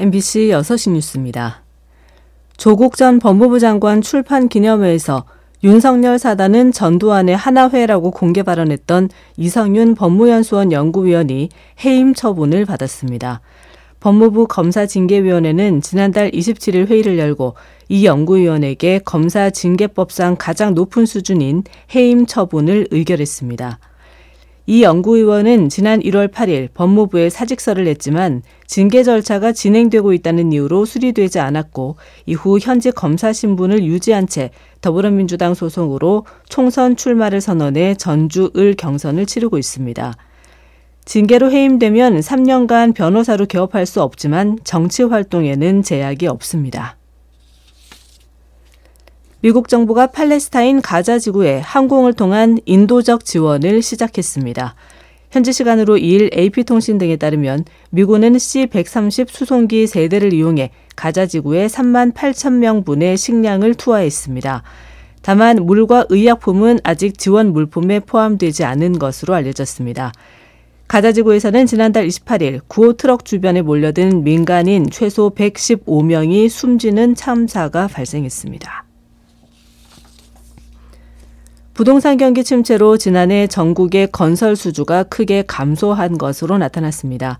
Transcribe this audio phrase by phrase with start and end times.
[0.00, 1.64] MBC 6시 뉴스입니다.
[2.56, 5.24] 조국 전 법무부 장관 출판 기념회에서
[5.64, 11.48] 윤석열 사단은 전두환의 하나회라고 공개 발언했던 이성윤 법무연수원 연구위원이
[11.84, 13.40] 해임 처분을 받았습니다.
[13.98, 17.54] 법무부 검사징계위원회는 지난달 27일 회의를 열고
[17.88, 23.80] 이 연구위원에게 검사징계법상 가장 높은 수준인 해임 처분을 의결했습니다.
[24.70, 31.96] 이 연구위원은 지난 1월 8일 법무부에 사직서를 냈지만 징계 절차가 진행되고 있다는 이유로 수리되지 않았고
[32.26, 34.50] 이후 현직 검사 신분을 유지한 채
[34.82, 40.12] 더불어민주당 소송으로 총선 출마를 선언해 전주 을 경선을 치르고 있습니다.
[41.06, 46.97] 징계로 해임되면 3년간 변호사로 개업할 수 없지만 정치 활동에는 제약이 없습니다.
[49.40, 54.74] 미국 정부가 팔레스타인 가자 지구에 항공을 통한 인도적 지원을 시작했습니다.
[55.30, 62.54] 현지 시간으로 2일 AP통신 등에 따르면 미군은 C-130 수송기 세대를 이용해 가자 지구에 3만 8천
[62.54, 64.64] 명분의 식량을 투하했습니다.
[65.22, 70.12] 다만 물과 의약품은 아직 지원 물품에 포함되지 않은 것으로 알려졌습니다.
[70.88, 78.87] 가자지구에서는 지난달 28일 구호 트럭 주변에 몰려든 민간인 최소 115명이 숨지는 참사가 발생했습니다.
[81.78, 87.38] 부동산 경기 침체로 지난해 전국의 건설 수주가 크게 감소한 것으로 나타났습니다.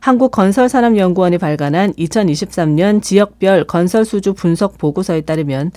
[0.00, 5.70] 한국건설산업연구원이 발간한 2023년 지역별 건설 수주 분석 보고서에 따르면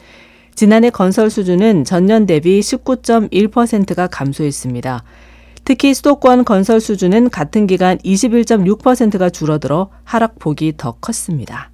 [0.55, 5.03] 지난해 건설 수주는 전년 대비 19.1%가 감소했습니다.
[5.63, 11.69] 특히 수도권 건설 수주는 같은 기간 21.6%가 줄어들어 하락폭이 더 컸습니다.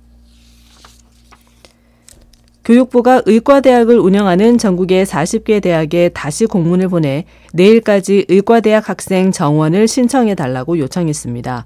[2.67, 7.23] 교육부가 의과대학을 운영하는 전국의 40개 대학에 다시 공문을 보내
[7.53, 11.63] 내일까지 의과대학 학생 정원을 신청해 달라고 요청했습니다.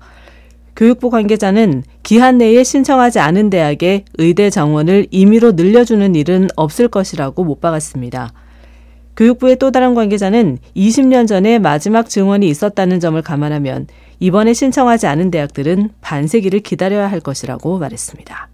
[0.75, 7.59] 교육부 관계자는 기한 내에 신청하지 않은 대학에 의대 정원을 임의로 늘려주는 일은 없을 것이라고 못
[7.59, 8.31] 박았습니다.
[9.17, 13.88] 교육부의 또 다른 관계자는 20년 전에 마지막 증원이 있었다는 점을 감안하면
[14.19, 18.50] 이번에 신청하지 않은 대학들은 반세기를 기다려야 할 것이라고 말했습니다.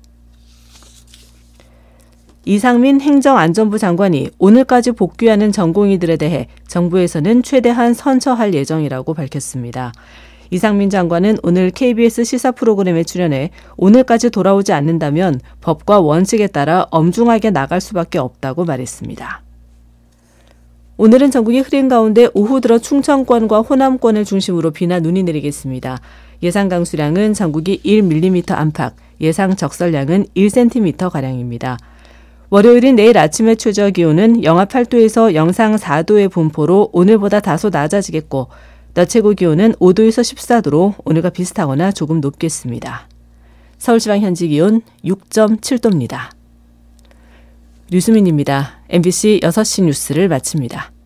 [2.48, 9.92] 이상민 행정안전부 장관이 오늘까지 복귀하는 전공의들에 대해 정부에서는 최대한 선처할 예정이라고 밝혔습니다.
[10.50, 17.82] 이상민 장관은 오늘 KBS 시사 프로그램에 출연해 오늘까지 돌아오지 않는다면 법과 원칙에 따라 엄중하게 나갈
[17.82, 19.42] 수밖에 없다고 말했습니다.
[20.96, 26.00] 오늘은 전국이 흐린 가운데 오후 들어 충청권과 호남권을 중심으로 비나 눈이 내리겠습니다.
[26.42, 31.78] 예상 강수량은 전국이 1mm 안팎, 예상 적설량은 1cm 가량입니다.
[32.50, 38.48] 월요일인 내일 아침의 최저 기온은 영하 8도에서 영상 4도의 분포로 오늘보다 다소 낮아지겠고
[38.94, 43.10] 낮 최고 기온은 5도에서 14도로 오늘과 비슷하거나 조금 높겠습니다.
[43.78, 46.30] 서울지방 현지 기온 6.7도입니다.
[47.92, 48.80] 류수민입니다.
[48.90, 50.97] MBC 6시 뉴스를 마칩니다.